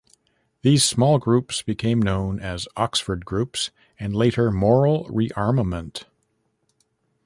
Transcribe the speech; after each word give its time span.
These 0.63 0.83
small 0.83 1.19
groups 1.19 1.61
became 1.61 2.01
known 2.01 2.39
as 2.39 2.67
Oxford 2.75 3.23
Groups 3.23 3.69
and 3.99 4.15
later 4.15 4.49
Moral 4.49 5.05
Re-Armament. 5.11 6.07